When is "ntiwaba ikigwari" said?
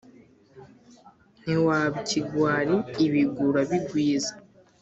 1.43-2.75